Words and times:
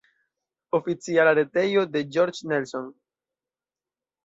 Oficiala 0.71 1.35
retejo 1.35 1.85
de 1.85 2.07
George 2.09 2.41
Nelson. 2.47 2.95